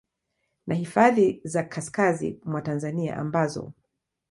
[0.67, 3.73] na hifadhi za kaskazi mwa Tanzania ambazo